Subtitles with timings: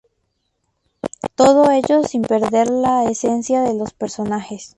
[1.35, 4.69] Todo ello sin perder la esencia de los personajes.